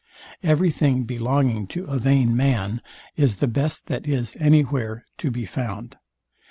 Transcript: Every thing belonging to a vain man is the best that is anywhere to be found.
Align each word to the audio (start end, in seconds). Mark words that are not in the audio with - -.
Every 0.41 0.71
thing 0.71 1.03
belonging 1.03 1.67
to 1.67 1.83
a 1.85 1.99
vain 1.99 2.35
man 2.35 2.81
is 3.17 3.37
the 3.37 3.45
best 3.47 3.85
that 3.85 4.07
is 4.07 4.35
anywhere 4.39 5.05
to 5.19 5.29
be 5.29 5.45
found. 5.45 5.95